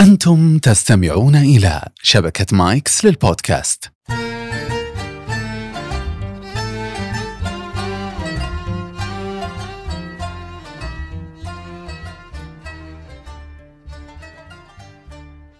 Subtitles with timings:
[0.00, 3.92] أنتم تستمعون إلى شبكة مايكس للبودكاست.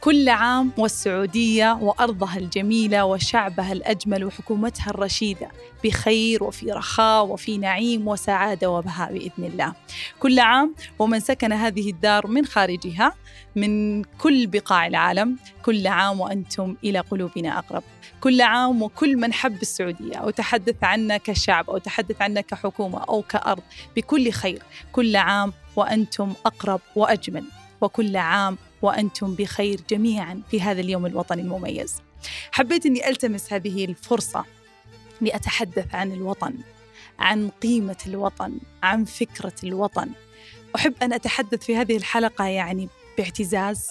[0.01, 5.49] كل عام والسعودية وأرضها الجميلة وشعبها الأجمل وحكومتها الرشيدة
[5.85, 9.73] بخير وفي رخاء وفي نعيم وسعادة وبهاء بإذن الله.
[10.21, 13.15] كل عام ومن سكن هذه الدار من خارجها
[13.57, 17.83] من كل بقاع العالم كل عام وأنتم إلى قلوبنا أقرب.
[18.21, 23.23] كل عام وكل من حب السعودية أو تحدث عنا كشعب أو تحدث عنا كحكومة أو
[23.23, 23.63] كأرض
[23.97, 24.63] بكل خير.
[24.93, 27.45] كل عام وأنتم أقرب وأجمل.
[27.81, 31.97] وكل عام وأنتم بخير جميعا في هذا اليوم الوطني المميز.
[32.53, 34.45] حبيت أني ألتمس هذه الفرصة
[35.21, 36.55] لأتحدث عن الوطن
[37.19, 40.11] عن قيمة الوطن عن فكرة الوطن.
[40.77, 43.89] أحب أن أتحدث في هذه الحلقة يعني باعتزاز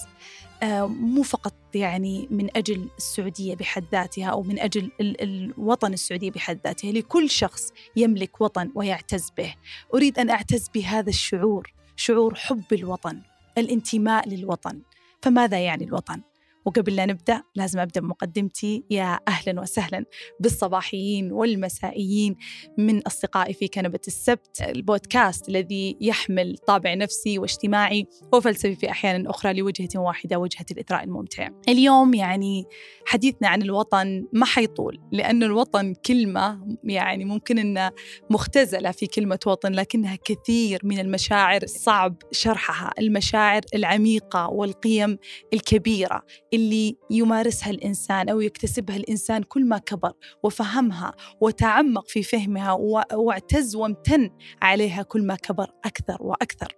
[0.62, 6.58] آه، مو فقط يعني من أجل السعودية بحد ذاتها أو من أجل الوطن السعودية بحد
[6.64, 9.54] ذاتها لكل شخص يملك وطن ويعتز به.
[9.94, 13.22] أريد أن أعتز بهذا الشعور شعور حب الوطن.
[13.60, 14.82] الانتماء للوطن.
[15.22, 16.29] فماذا يعني الوطن؟
[16.70, 18.84] وقبل لا نبدأ لازم أبدأ بمقدمتي.
[18.90, 20.04] يا أهلا وسهلا
[20.40, 22.36] بالصباحيين والمسائيين
[22.78, 24.60] من أصدقائي في كنبة السبت.
[24.60, 31.48] البودكاست الذي يحمل طابع نفسي واجتماعي وفلسفي في أحيان أخرى لوجهة واحدة وجهة الإثراء الممتع.
[31.68, 32.64] اليوم يعني
[33.06, 37.90] حديثنا عن الوطن ما حيطول لأن الوطن كلمة يعني ممكن أن
[38.30, 42.90] مختزلة في كلمة وطن لكنها كثير من المشاعر صعب شرحها.
[42.98, 45.18] المشاعر العميقة والقيم
[45.52, 46.22] الكبيرة
[46.60, 52.72] اللي يمارسها الإنسان أو يكتسبها الإنسان كل ما كبر وفهمها وتعمق في فهمها
[53.12, 54.30] واعتز وامتن
[54.62, 56.76] عليها كل ما كبر أكثر وأكثر.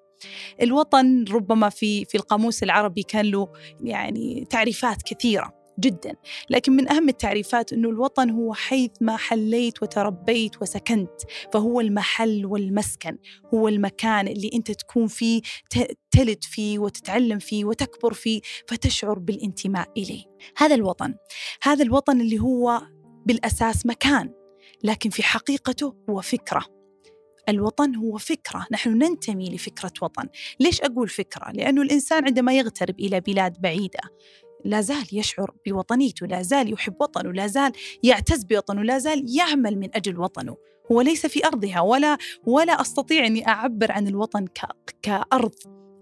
[0.63, 3.49] الوطن ربما في في القاموس العربي كان له
[3.81, 5.62] يعني تعريفات كثيرة.
[5.81, 6.15] جدا.
[6.51, 11.21] لكن من أهم التعريفات أنه الوطن هو حيث ما حليت وتربيت وسكنت
[11.53, 13.19] فهو المحل والمسكن
[13.55, 15.43] هو المكان اللي أنت تكون فيه
[16.11, 20.25] تلد فيه وتتعلم فيه وتكبر فيه فتشعر بالانتماء إليه.
[20.57, 21.15] هذا الوطن.
[21.63, 22.83] هذا الوطن اللي هو
[23.27, 24.33] بالأساس مكان
[24.85, 26.65] لكن في حقيقته هو فكرة.
[27.49, 28.67] الوطن هو فكرة.
[28.73, 30.29] نحن ننتمي لفكرة وطن.
[30.61, 34.01] ليش أقول فكرة؟ لأنه الإنسان عندما يغترب إلى بلاد بعيدة
[34.65, 39.79] لا زال يشعر بوطنيته لا زال يحب وطنه لا زال يعتز بوطنه لا زال يعمل
[39.79, 40.57] من أجل وطنه.
[40.93, 44.47] هو ليس في أرضها ولا ولا أستطيع أني أعبر عن الوطن
[45.03, 45.55] كأرض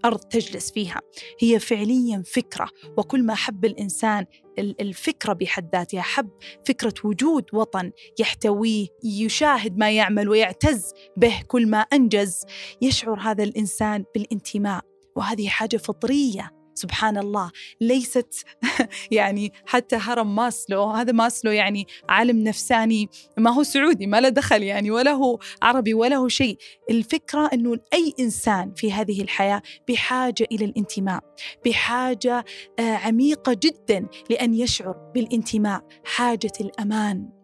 [0.05, 1.01] أرض تجلس فيها.
[1.39, 2.67] هي فعليا فكرة
[2.97, 4.25] وكل ما حب الإنسان
[4.59, 6.29] الفكرة بحد ذاتها حب
[6.67, 12.45] فكرة وجود وطن يحتويه يشاهد ما يعمل ويعتز به كل ما أنجز
[12.81, 14.81] يشعر هذا الإنسان بالانتماء.
[15.15, 16.60] وهذه حاجة فطرية.
[16.75, 17.51] سبحان الله
[17.81, 18.45] ليست
[19.11, 24.63] يعني حتى هرم ماسلو هذا ماسلو يعني عالم نفساني ما هو سعودي ما له دخل
[24.63, 26.57] يعني ولا هو عربي ولا هو شيء.
[26.89, 31.21] الفكرة أنه أي إنسان في هذه الحياة بحاجة إلى الانتماء
[31.65, 32.45] بحاجة
[32.79, 37.40] آه، عميقة جدا لأن يشعر بالانتماء حاجة الأمان.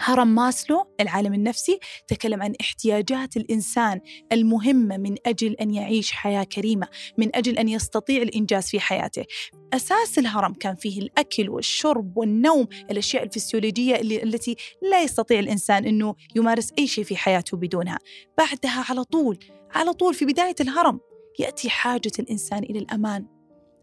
[0.00, 4.00] هرم ماسلو العالم النفسي تكلم عن احتياجات الإنسان
[4.32, 6.88] المهمة من أجل أن يعيش حياة كريمة،
[7.18, 9.24] من أجل أن يستطيع الإنجاز في حياته.
[9.72, 14.56] أساس الهرم كان فيه الأكل والشرب والنوم، الأشياء الفسيولوجية اللي التي
[14.90, 17.98] لا يستطيع الإنسان إنه يمارس أي شيء في حياته بدونها.
[18.38, 19.38] بعدها على طول
[19.74, 21.00] على طول في بداية الهرم
[21.38, 23.26] يأتي حاجة الإنسان إلى الأمان.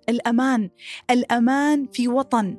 [0.09, 0.69] الأمان،
[1.11, 2.57] الأمان في وطن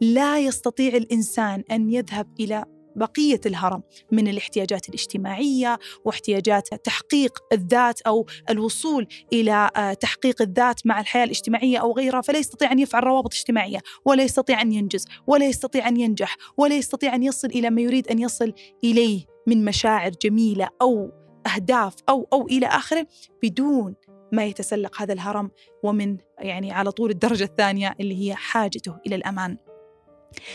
[0.00, 2.64] لا يستطيع الإنسان أن يذهب إلى
[2.96, 11.00] بقية الهرم من الاحتياجات الاجتماعية واحتياجات تحقيق الذات أو الوصول إلى آه، تحقيق الذات مع
[11.00, 15.46] الحياة الاجتماعية أو غيرها فلا يستطيع أن يفعل روابط اجتماعية ولا يستطيع أن ينجز ولا
[15.46, 18.52] يستطيع أن ينجح ولا يستطيع أن يصل إلى ما يريد أن يصل
[18.84, 21.10] إليه من مشاعر جميلة أو
[21.54, 23.06] أهداف أو أو إلى آخره
[23.42, 23.94] بدون
[24.32, 25.50] ما يتسلق هذا الهرم
[25.82, 29.56] ومن يعني على طول الدرجة الثانية اللي هي حاجته إلى الأمان.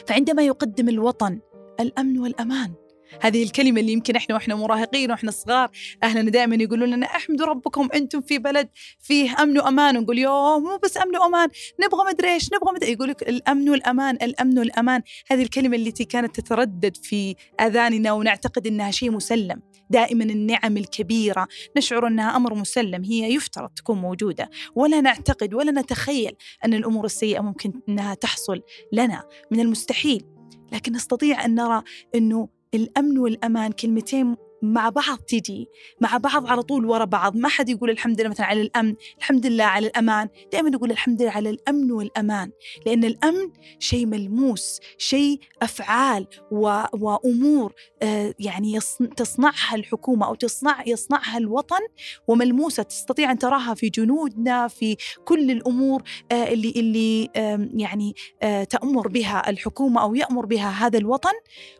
[0.07, 1.39] فعندما يقدم الوطن
[1.79, 2.73] الأمن والأمان.
[3.21, 5.71] هذه الكلمة اللي يمكن إحنا وإحنا مراهقين وإحنا صغار
[6.03, 8.69] أهلنا دائما يقولون لنا احمدوا ربكم أنتم في بلد
[8.99, 9.97] فيه أمن وأمان.
[9.97, 11.49] ونقول يوه مو بس أمن وأمان
[11.83, 15.01] نبغى مدري إيش نبغى مدري يقول لك الأمن والأمان الأمن والأمان.
[15.27, 19.61] هذه الكلمة التي كانت تتردد في آذاننا ونعتقد إنها شيء مسلم.
[19.89, 21.47] دائما النعم الكبيرة.
[21.77, 24.49] نشعر أنها أمر مسلم هي يفترض تكون موجودة.
[24.75, 26.35] ولا نعتقد ولا نتخيل
[26.65, 28.61] أن الأمور السيئة ممكن أنها تحصل
[28.93, 29.23] لنا.
[29.51, 30.34] من المستحيل
[30.71, 31.83] لكن نستطيع أن نرى
[32.15, 35.67] أنه الأمن والأمان كلمتين مع بعض تجي
[36.01, 39.45] مع بعض على طول ورا بعض ما حد يقول الحمد لله مثلا على الأمن الحمد
[39.45, 42.51] لله على الأمان دائما نقول الحمد لله على الأمن والأمان
[42.85, 46.81] لأن الأمن شيء ملموس شيء أفعال و...
[46.93, 48.79] وأمور آه يعني.
[49.17, 51.79] تصنعها الحكومة أو تصنع يصنعها الوطن
[52.27, 58.63] وملموسة تستطيع أن تراها في جنودنا في كل الأمور آه اللي اللي آه يعني آه
[58.63, 61.33] تأمر بها الحكومة أو يأمر بها هذا الوطن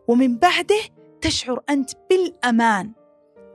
[0.07, 0.79] ومن بعده
[1.25, 2.93] تشعر أنت بالأمان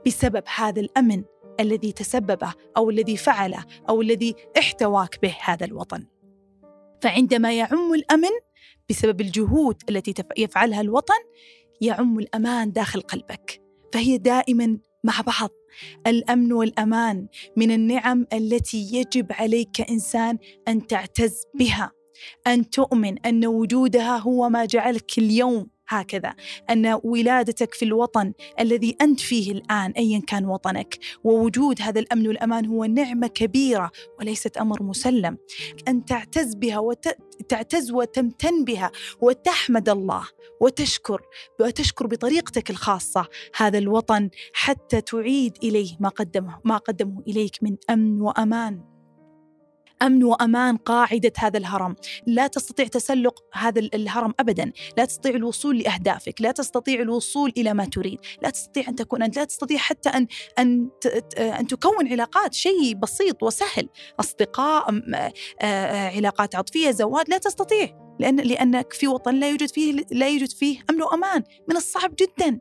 [0.07, 1.23] بسبب هذا الأمن
[1.59, 6.05] الذي تسببه أو الذي فعله أو الذي احتواك به هذا الوطن.
[7.01, 8.29] فعندما يعم الأمن
[8.89, 11.19] بسبب الجهود التي يفعلها الوطن
[11.81, 13.61] يعم الأمان داخل قلبك.
[13.93, 15.49] فهي دائما مع بعض.
[16.07, 17.27] الأمن والأمان
[17.57, 20.37] من النعم التي يجب عليك كانسان
[20.67, 21.91] أن تعتز بها.
[22.47, 26.33] أن تؤمن أن وجودها هو ما جعلك اليوم هكذا.
[26.69, 30.97] أن ولادتك في الوطن الذي أنت فيه الآن ايا كان وطنك.
[31.23, 35.37] ووجود هذا الأمن والأمان هو نعمة كبيرة وليست أمر مسلم.
[35.87, 38.91] أن تعتز بها وتعتز وتمتن بها
[39.21, 40.27] وتحمد الله
[40.61, 41.21] وتشكر
[41.59, 43.27] وتشكر بطريقتك الخاصة.
[43.55, 48.91] هذا الوطن حتى تعيد إليه ما قدمه ما قدمه إليك من أمن وأمان.
[50.01, 51.95] أمن وأمان قاعدة هذا الهرم،
[52.27, 57.85] لا تستطيع تسلق هذا الهرم ابدا، لا تستطيع الوصول لأهدافك، لا تستطيع الوصول إلى ما
[57.85, 60.27] تريد، لا تستطيع أن تكون لا تستطيع حتى ان
[60.59, 60.89] أن
[61.37, 63.89] أن تكون علاقات، شيء بسيط وسهل،
[64.19, 65.01] أصدقاء،
[66.15, 70.79] علاقات عاطفية، زواج، لا تستطيع، لأن لأنك في وطن لا يوجد فيه لا يوجد فيه
[70.89, 72.59] أمن وأمان، من الصعب جدا.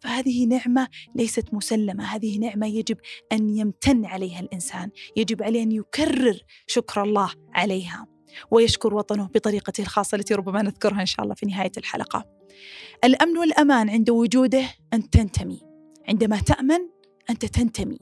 [0.00, 2.04] فهذه نعمة ليست مسلمة.
[2.04, 2.96] هذه نعمة يجب
[3.32, 4.90] أن يمتن عليها الإنسان.
[5.16, 8.06] يجب عليه أن يكرر شكر الله عليها
[8.50, 12.24] ويشكر وطنه بطريقته الخاصة التي ربما نذكرها إن شاء الله في نهاية الحلقة.
[13.04, 15.60] الأمن والأمان عند وجوده أن تنتمي.
[16.08, 16.80] عندما تأمن
[17.30, 17.98] أنت تنتمي.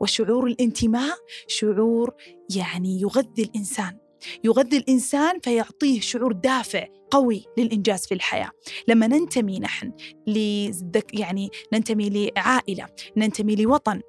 [0.00, 1.16] وشعور الانتماء
[1.48, 2.14] شعور
[2.56, 3.98] يعني يغذي الإنسان.
[4.44, 8.50] يغذي الإنسان فيعطيه شعور دافع قوي للإنجاز في الحياة.
[8.88, 9.92] لما ننتمي نحن
[10.26, 12.86] لذك يعني ننتمي لعائلة
[13.16, 14.00] ننتمي لوطن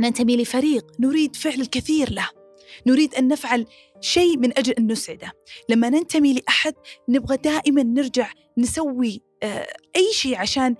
[0.00, 2.45] ننتمي لفريق نريد فعل الكثير له.
[2.86, 3.66] نريد أن نفعل
[4.00, 5.32] شيء من أجل أن نسعده
[5.68, 6.74] لما ننتمي لأحد
[7.08, 9.66] نبغى دائما نرجع نسوي آه،
[9.96, 10.74] أي شيء عشان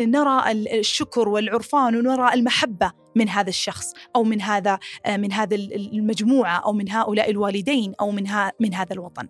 [0.00, 6.58] نرى الشكر والعرفان ونرى المحبة من هذا الشخص أو من هذا آه، من هذا المجموعة
[6.58, 8.24] أو من هؤلاء الوالدين أو من
[8.60, 9.28] من هذا الوطن.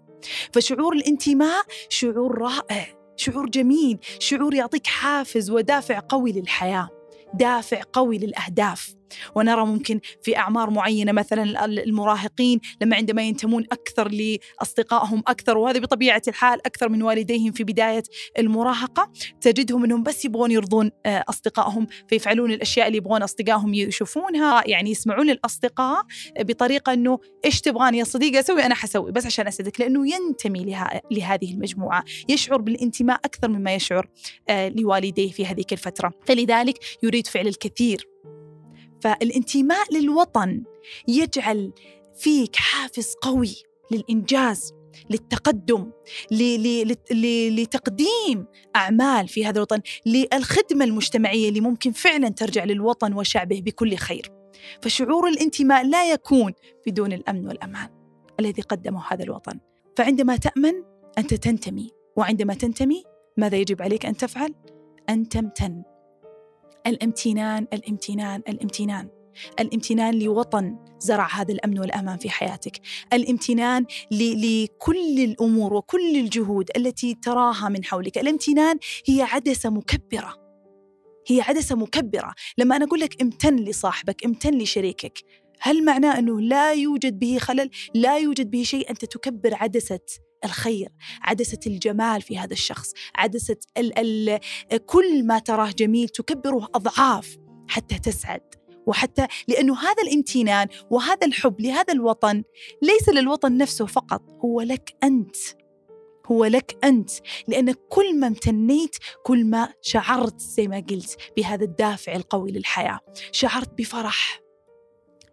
[0.52, 2.86] فشعور الانتماء شعور رائع،
[3.16, 6.88] شعور جميل، شعور يعطيك حافز ودافع قوي للحياة.
[7.34, 8.97] دافع قوي للأهداف
[9.34, 16.22] ونرى ممكن في أعمار معينة مثلا المراهقين لما عندما ينتمون أكثر لأصدقائهم أكثر وهذا بطبيعة
[16.28, 18.02] الحال أكثر من والديهم في بداية
[18.38, 24.90] المراهقة تجدهم إنهم بس يبغون يرضون آه، أصدقائهم فيفعلون الأشياء اللي يبغون أصدقائهم يشوفونها يعني
[24.90, 26.02] يسمعون الأصدقاء
[26.40, 31.00] بطريقة إنه إيش تبغاني يا صديقي أسوي؟ أنا حسوي بس عشان أسعدك لأنه ينتمي لها
[31.10, 34.08] لهذه المجموعة يشعر بالانتماء أكثر مما يشعر
[34.48, 36.12] آه، لوالديه في هذه الفترة.
[36.26, 38.17] فلذلك يريد فعل الكثير.
[39.00, 40.62] فالانتماء للوطن
[41.08, 41.72] يجعل
[42.16, 43.56] فيك حافز قوي
[43.90, 44.72] للإنجاز
[45.10, 45.90] للتقدم
[47.50, 48.46] لتقديم
[48.76, 54.32] أعمال في هذا الوطن للخدمة المجتمعية اللي ممكن فعلا ترجع للوطن وشعبه بكل خير.
[54.82, 56.52] فشعور الانتماء لا يكون
[56.86, 57.88] بدون الأمن والأمان
[58.40, 59.60] الذي قدمه هذا الوطن.
[59.96, 60.72] فعندما تأمن
[61.18, 63.04] أنت تنتمي وعندما تنتمي
[63.36, 64.54] ماذا يجب عليك أن تفعل؟
[65.10, 65.82] أن تمتن.
[66.86, 69.08] الامتنان الامتنان الامتنان.
[69.60, 72.80] الامتنان لوطن زرع هذا الأمن والأمان في حياتك،
[73.12, 80.34] الامتنان لكل الأمور وكل الجهود التي تراها من حولك، الامتنان هي عدسة مكبرة.
[81.26, 85.18] هي عدسة مكبرة، لما أنا أقول لك امتن لصاحبك، امتن لشريكك،
[85.60, 88.90] هل معناه أنه لا يوجد به خلل؟ لا يوجد به شيء.
[88.90, 90.00] أنت تكبر عدسة
[90.44, 90.88] الخير
[91.22, 94.40] عدسة الجمال في هذا الشخص عدسة ال ال
[94.86, 97.36] كل ما تراه جميل تكبره أضعاف
[97.68, 98.58] حتى تسعد.
[98.86, 102.42] وحتى لأنه هذا الامتنان وهذا الحب لهذا الوطن
[102.82, 105.36] ليس للوطن نفسه فقط هو لك أنت.
[106.26, 107.10] هو لك أنت.
[107.48, 113.00] لأن كل ما امتنيت كل ما شعرت زي ما قلت بهذا الدافع القوي للحياة.
[113.32, 114.40] شعرت بفرح.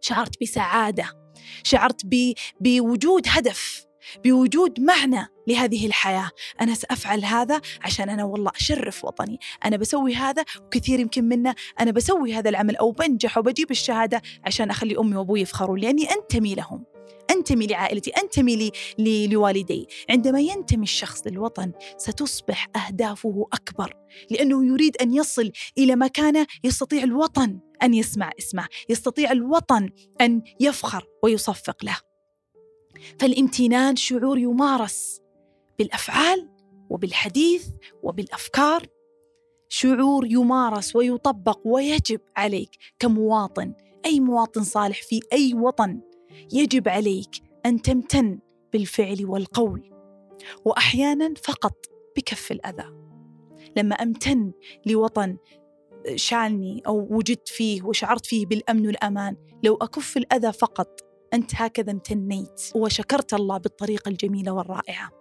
[0.01, 1.09] شعرت بسعادة.
[1.63, 2.01] شعرت
[2.59, 3.85] بوجود هدف.
[4.24, 6.29] بوجود معنى لهذه الحياة.
[6.62, 9.39] أنا سأفعل هذا عشان أنا والله أشرف وطني.
[9.65, 11.55] أنا بسوي هذا وكثير يمكن منه.
[11.79, 16.55] أنا بسوي هذا العمل أو بنجح وبجيب الشهادة عشان أخلي أمي وأبوي يفخروا لأني أنتمي
[16.55, 16.83] لهم.
[17.31, 18.09] أنتمي لعائلتي.
[18.12, 19.88] أنتمي لي لوالدي.
[20.09, 23.93] عندما ينتمي الشخص للوطن ستصبح أهدافه أكبر.
[24.31, 29.89] لأنه يريد أن يصل إلى مكانة يستطيع الوطن أن يسمع اسمه يستطيع الوطن
[30.21, 31.97] أن يفخر ويصفق له.
[33.19, 35.21] فالامتنان شعور يمارس
[35.79, 36.49] بالأفعال
[36.89, 37.67] وبالحديث
[38.03, 38.87] وبالأفكار.
[39.69, 43.73] شعور يمارس ويطبق ويجب عليك كمواطن
[44.05, 46.01] أي مواطن صالح في أي وطن
[46.53, 47.29] يجب عليك
[47.65, 48.39] أن تمتن
[48.73, 49.91] بالفعل والقول
[50.65, 51.85] واحيانا فقط
[52.17, 52.93] بكف الأذى.
[53.77, 54.51] لما أمتن
[54.85, 55.37] لوطن
[56.15, 61.04] شالني أو وجدت فيه وشعرت فيه بالأمن والأمان لو أكف الأذى فقط
[61.35, 65.11] أنت هكذا امتنيت وشكرت الله بالطريقة الجميلة والرائعة.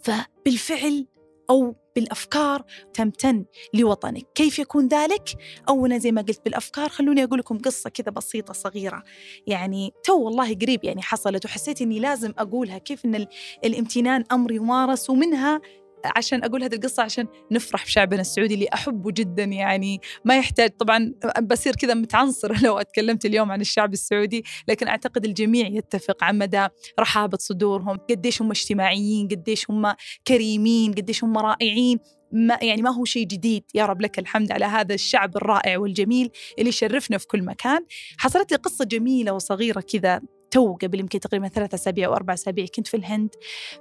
[0.00, 1.06] فبالفعل
[1.50, 2.64] أو بالأفكار
[2.94, 4.26] تمتن لوطنك.
[4.34, 5.36] كيف يكون ذلك؟
[5.68, 9.02] أولا زي ما قلت بالأفكار خلوني أقول لكم قصة كذا بسيطة صغيرة.
[9.46, 13.26] يعني تو والله قريب يعني حصلت وحسيت أني لازم أقولها كيف أن
[13.64, 15.60] الامتنان أمر يمارس ومنها
[16.04, 21.14] عشان أقول هذه القصة عشان نفرح بشعبنا السعودي اللي أحبه جدا يعني ما يحتاج طبعا
[21.42, 26.66] بصير كذا متعنصره لو أتكلمت اليوم عن الشعب السعودي لكن أعتقد الجميع يتفق عن مدى
[27.00, 29.94] رحابة صدورهم قديش هم اجتماعيين قديش هم
[30.26, 31.98] كريمين قديش هم رائعين.
[32.32, 33.64] ما يعني ما هو شيء جديد.
[33.74, 37.86] يا رب لك الحمد على هذا الشعب الرائع والجميل اللي يشرفنا في كل مكان.
[38.18, 40.20] حصلت لي قصة جميلة وصغيرة كذا.
[40.50, 43.30] تو قبل يمكن تقريبا ثلاثة أسابيع أو أربع أسابيع كنت في الهند.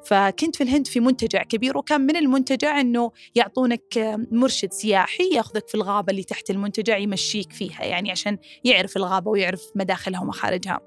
[0.05, 5.75] فكنت في الهند في منتجع كبير وكان من المنتجع أنه يعطونك مرشد سياحي ياخذك في
[5.75, 10.79] الغابة اللي تحت المنتجع يمشيك فيها يعني عشان يعرف الغابة ويعرف مداخلها ومخارجها.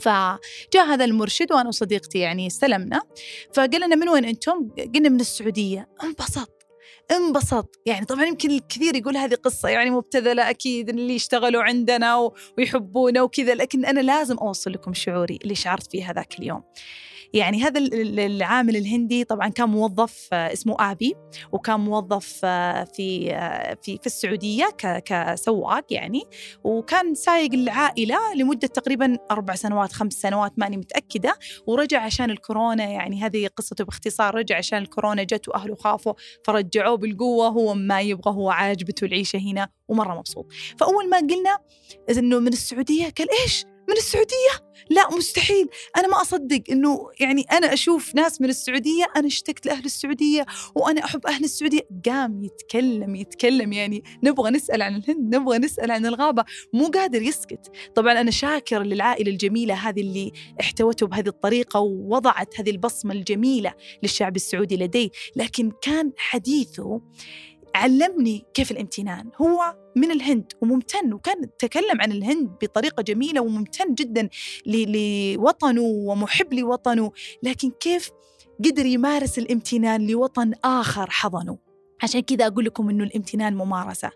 [0.00, 3.00] فجاء هذا المرشد وأنا وصديقتي يعني استلمنا.
[3.54, 5.88] فقال لنا من وين أنتم؟ قلنا من السعودية.
[6.04, 6.57] انبسط
[7.10, 7.80] انبسط.
[7.86, 13.54] يعني طبعا يمكن الكثير يقول هذه قصة يعني مبتذلة أكيد اللي يشتغلوا عندنا ويحبونا وكذا
[13.54, 16.62] لكن أنا لازم أوصل لكم شعوري اللي شعرت فيه هذاك اليوم.
[17.34, 17.80] يعني هذا
[18.26, 21.14] العامل الهندي طبعا كان موظف آه، اسمه آبي
[21.52, 24.68] وكان موظف آه، في آه، في في السعودية
[25.04, 26.22] كسواق يعني
[26.64, 32.84] وكان سايق العائلة لمدة تقريبا أربع سنوات خمس سنوات ماني متأكدة ورجع عشان الكورونا.
[32.84, 36.12] يعني هذه قصته باختصار رجع عشان الكورونا جت وأهله خافوا
[36.44, 40.46] فرجعوه بالقوة هو ما يبغى هو عاجبته العيشة هنا ومرة مبسوط.
[40.78, 41.58] فأول ما قلنا
[42.18, 45.68] إنه من السعودية قال إيش؟ من السعودية؟ لا مستحيل.
[45.96, 51.04] أنا ما أصدق أنه يعني أنا أشوف ناس من السعودية أنا اشتقت لأهل السعودية وأنا
[51.04, 51.88] أحب أهل السعودية.
[52.06, 56.44] قام يتكلم يتكلم يعني نبغى نسأل عن الهند نبغى نسأل عن الغابة.
[56.72, 57.70] مو قادر يسكت.
[57.94, 64.36] طبعا أنا شاكر للعائلة الجميلة هذه اللي احتوته بهذه الطريقة ووضعت هذه البصمة الجميلة للشعب
[64.36, 65.08] السعودي لديه.
[65.36, 67.00] لكن كان حديثه
[67.74, 69.30] علمني كيف الامتنان.
[69.36, 74.28] هو من الهند وممتن وكان تكلم عن الهند بطريقة جميلة وممتن جدا
[74.66, 78.10] لوطنه ومحب لوطنه لكن كيف
[78.64, 81.58] قدر يمارس الامتنان لوطن آخر حضنه؟
[82.02, 84.10] عشان كذا أقول لكم إنه الامتنان ممارسة.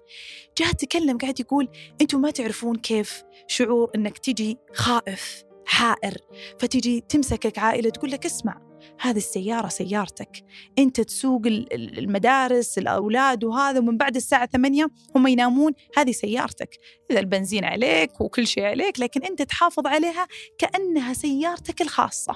[0.58, 1.68] جاء تكلم قاعد يقول
[2.00, 6.16] أنتم ما تعرفون كيف شعور إنك تجي خائف حائر
[6.58, 10.44] فتجي تمسكك عائلة تقول لك اسمع هذه السيارة سيارتك.
[10.78, 16.70] أنت تسوق المدارس الأولاد وهذا ومن بعد الساعة ثمانية هم ينامون هذه سيارتك.
[17.10, 20.26] إذا البنزين عليك وكل شيء عليك لكن أنت تحافظ عليها
[20.58, 22.34] كأنها سيارتك الخاصة.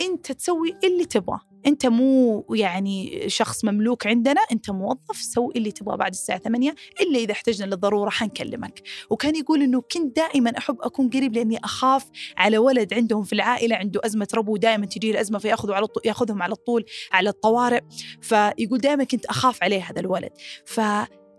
[0.00, 5.96] أنت تسوي اللي تبغاه أنت مو يعني شخص مملوك عندنا أنت موظف سوي اللي تبغاه
[5.96, 8.82] بعد الساعة 8 إلا إذا احتجنا للضرورة حنكلمك.
[9.10, 13.76] وكان يقول إنه كنت دائما أحب أكون قريب لأني أخاف على ولد عندهم في العائلة
[13.76, 17.80] عنده أزمة ربو دائما تجي الازمه فياخذوا على يأخذهم على طول على الطوارئ.
[18.20, 20.30] فيقول دائما كنت أخاف عليه هذا الولد.
[20.66, 20.80] ف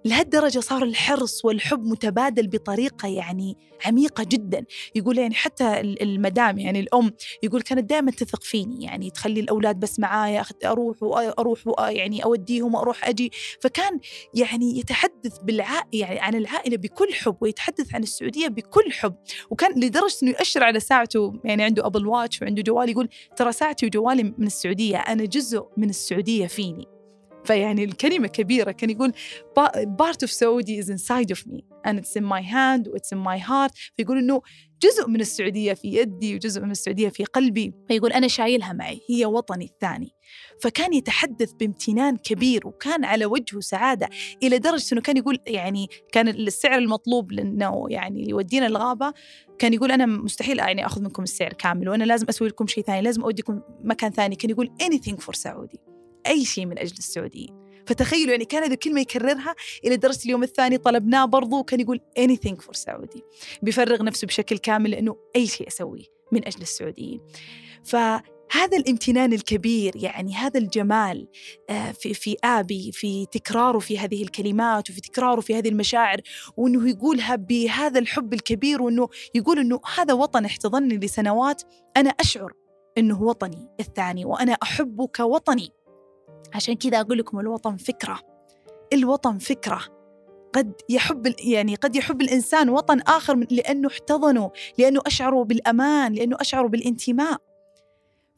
[0.05, 4.65] لهالدرجة صار الحرص والحب متبادل بطريقة يعني عميقة جدا.
[4.95, 7.11] يقول يعني حتى المدام يعني الأم
[7.43, 13.07] يقول كانت دائما تثق فيني يعني تخلي الأولاد بس معايا أروح وأروح يعني أوديهم وأروح
[13.07, 13.31] أجي.
[13.61, 13.99] فكان
[14.33, 19.15] يعني يتحدث بالعائلة يعني عن العائلة بكل حب ويتحدث عن السعودية بكل حب.
[19.49, 23.85] وكان لدرجة أنه يؤشر على ساعته يعني عنده أبل واتش وعنده جوال يقول ترى ساعتي
[23.85, 26.92] وجوالي من السعودية أنا جزء من السعودية فيني.
[27.45, 29.13] فيعني الكلمة كبيرة كان يقول
[30.01, 33.37] part of Saudi is inside of me and it's in my hand it's in my
[33.37, 33.71] heart.
[33.97, 34.41] فيقول إنه
[34.83, 37.73] جزء من السعودية في يدي وجزء من السعودية في قلبي.
[37.87, 40.11] فيقول أنا شايلها معي هي وطني الثاني.
[40.61, 44.09] فكان يتحدث بامتنان كبير وكان على وجهه سعادة
[44.43, 49.13] إلى درجة أنه كان يقول يعني كان السعر المطلوب لأنه يعني يودينا الغابة
[49.59, 53.01] كان يقول أنا مستحيل يعني أخذ منكم السعر كامل وأنا لازم أسوي لكم شيء ثاني
[53.01, 54.35] لازم أوديكم مكان ثاني.
[54.35, 55.79] كان يقول anything for سعودي
[56.27, 57.63] أي شيء من أجل السعوديين.
[57.87, 62.55] فتخيلوا يعني كان هذه الكلمة يكررها إلى درجة اليوم الثاني طلبناه برضو وكان يقول anything
[62.55, 63.23] for سعودي
[63.61, 67.21] بيفرغ نفسه بشكل كامل لأنه أي شيء أسويه من أجل السعوديين.
[67.83, 71.27] فهذا الامتنان الكبير يعني هذا الجمال
[71.69, 76.21] آه، في في آبي في تكراره في هذه الكلمات وفي تكراره في هذه المشاعر
[76.57, 81.61] وإنه يقولها بهذا الحب الكبير وإنه يقول إنه هذا وطن احتضنني لسنوات
[81.97, 82.53] أنا أشعر
[82.97, 85.69] إنه وطني الثاني وأنا احبه كوطني
[86.53, 88.19] عشان كذا أقول لكم الوطن فكرة.
[88.93, 89.79] الوطن فكرة.
[90.53, 96.69] قد يحب يعني قد يحب الإنسان وطن آخر لأنه احتضنه لأنه أشعروا بالأمان لأنه أشعروا
[96.69, 97.37] بالانتماء.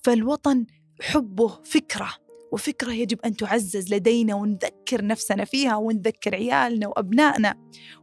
[0.03, 0.65] فالوطن
[1.01, 2.25] حبه فكرة.
[2.55, 7.55] وفكرة يجب أن تعزز لدينا ونذكر نفسنا فيها ونذكر عيالنا وأبنائنا.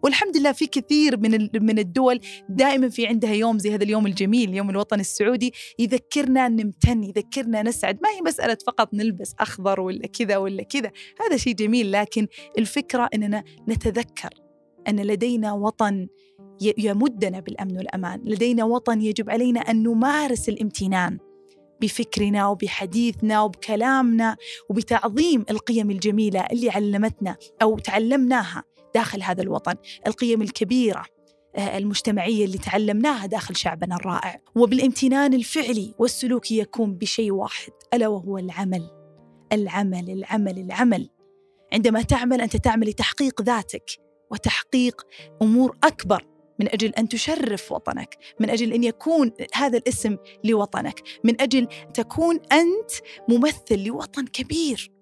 [0.03, 4.55] والحمد لله في كثير من من الدول دائما في عندها يوم زي هذا اليوم الجميل
[4.55, 7.99] يوم الوطن السعودي يذكرنا نمتن يذكرنا نسعد.
[8.03, 10.91] ما هي مسألة فقط نلبس أخضر ولا كذا ولا كذا
[11.21, 12.27] هذا شيء جميل لكن
[12.59, 14.31] الفكرة أننا نتذكر
[14.89, 16.09] أن لدينا وطن
[16.79, 18.21] يمدنا بالأمن والأمان.
[18.25, 21.19] لدينا وطن يجب علينا أن نمارس الامتنان.
[21.83, 24.37] بفكرنا وبحديثنا وبكلامنا
[24.69, 29.75] وبتعظيم القيم الجميلة اللي علمتنا أو تعلمناها داخل هذا الوطن،
[30.07, 31.05] القيم الكبيرة
[31.57, 38.39] آه، المجتمعية اللي تعلمناها داخل شعبنا الرائع، وبالامتنان الفعلي والسلوكي يكون بشيء واحد ألا وهو
[38.39, 38.91] العمل.
[39.53, 41.09] العمل العمل العمل.
[41.73, 43.85] عندما تعمل أنت تعمل لتحقيق ذاتك
[44.31, 45.03] وتحقيق
[45.43, 46.27] أمور أكبر
[46.63, 52.41] من أجل أن تشرف وطنك من أجل أن يكون هذا الاسم لوطنك من أجل تكون
[52.53, 52.91] أنت
[53.29, 54.93] ممثل لوطن كبير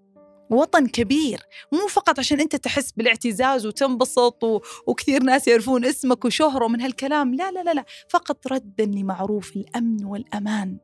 [0.50, 1.40] وطن كبير
[1.72, 4.60] مو فقط عشان أنت تحس بالاعتزاز وتنبسط و...
[4.86, 10.04] وكثير ناس يعرفون اسمك وشهرة من هالكلام لا لا لا لا فقط ردا لمعروف الأمن
[10.04, 10.78] والأمان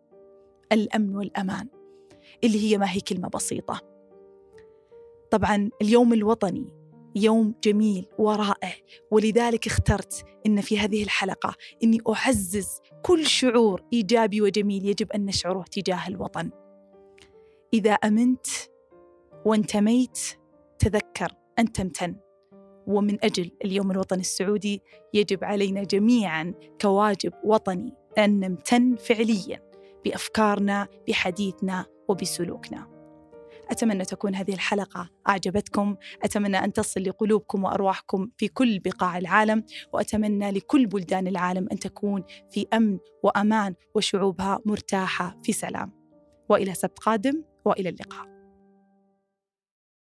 [0.72, 1.68] الأمن والأمان
[2.44, 3.80] اللي هي ما هي كلمة بسيطة.
[5.30, 6.75] طبعا اليوم الوطني
[7.16, 8.72] يوم جميل ورائع
[9.10, 11.54] ولذلك اخترت إن في هذه الحلقة
[11.84, 16.50] إني أعزز كل شعور إيجابي وجميل يجب أن نشعره تجاه الوطن.
[17.74, 18.46] إذا أمنت
[19.44, 20.18] وانتميت
[20.78, 22.16] تذكر أن تمتن
[22.86, 24.82] ومن أجل اليوم الوطني السعودي
[25.14, 29.62] يجب علينا جميعا كواجب وطني أن نمتن فعليا
[30.04, 32.95] بأفكارنا بحديثنا وبسلوكنا.
[33.70, 35.96] أتمنى تكون هذه الحلقة أعجبتكم.
[36.22, 42.24] أتمنى أن تصل لقلوبكم وأرواحكم في كل بقاع العالم وأتمنى لكل بلدان العالم أن تكون
[42.50, 45.92] في أمن وأمان وشعوبها مرتاحة في سلام.
[46.48, 48.35] وإلى سبت قادم وإلى اللقاء.